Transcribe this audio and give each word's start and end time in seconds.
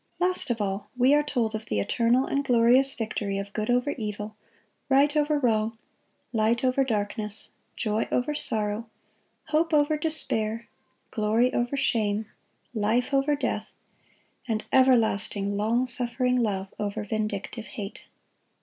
Last 0.19 0.49
of 0.49 0.59
all, 0.59 0.89
we 0.97 1.13
are 1.13 1.21
told 1.21 1.53
of 1.53 1.67
the 1.67 1.79
eternal 1.79 2.25
and 2.25 2.43
glorious 2.43 2.95
victory 2.95 3.37
of 3.37 3.53
good 3.53 3.69
over 3.69 3.91
evil, 3.99 4.35
right 4.89 5.15
over 5.15 5.37
wrong, 5.37 5.77
light 6.33 6.63
over 6.63 6.83
darkness, 6.83 7.51
joy 7.75 8.07
over 8.11 8.33
sorrow, 8.33 8.89
hope 9.49 9.75
over 9.75 9.97
despair, 9.97 10.67
glory 11.11 11.53
over 11.53 11.77
shame, 11.77 12.25
life 12.73 13.13
over 13.13 13.35
death, 13.35 13.75
and 14.47 14.63
everlasting, 14.73 15.55
long 15.55 15.85
suffering 15.85 16.37
love 16.41 16.73
over 16.79 17.03
vindictive 17.03 17.65
hate. 17.67 18.05